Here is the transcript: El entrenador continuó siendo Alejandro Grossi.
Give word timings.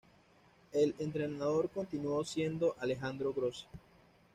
El 0.71 0.95
entrenador 0.97 1.69
continuó 1.69 2.25
siendo 2.25 2.75
Alejandro 2.79 3.33
Grossi. 3.33 3.67